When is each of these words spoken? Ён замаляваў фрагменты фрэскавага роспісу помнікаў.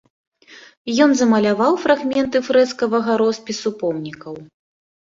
Ён 1.05 1.11
замаляваў 1.19 1.77
фрагменты 1.85 2.43
фрэскавага 2.49 3.21
роспісу 3.27 3.77
помнікаў. 3.87 4.35